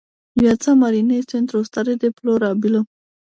Viața 0.39 0.73
marină 0.73 1.13
este 1.13 1.37
într-o 1.37 1.63
stare 1.63 1.93
deplorabilă. 1.93 2.83